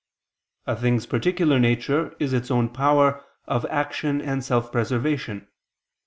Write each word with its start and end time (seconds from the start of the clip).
A 0.65 0.75
thing's 0.75 1.05
particular 1.05 1.59
nature 1.59 2.15
is 2.17 2.33
its 2.33 2.49
own 2.49 2.69
power 2.69 3.23
of 3.45 3.67
action 3.69 4.19
and 4.19 4.43
self 4.43 4.71
preservation. 4.71 5.47